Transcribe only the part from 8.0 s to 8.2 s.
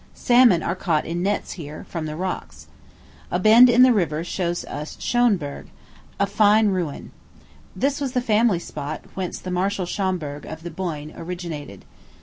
was the